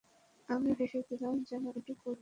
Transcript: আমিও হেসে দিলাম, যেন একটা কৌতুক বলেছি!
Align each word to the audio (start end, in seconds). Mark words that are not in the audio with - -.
আমিও 0.49 0.73
হেসে 0.79 0.99
দিলাম, 1.09 1.35
যেন 1.49 1.63
একটা 1.71 1.93
কৌতুক 1.93 2.05
বলেছি! 2.05 2.19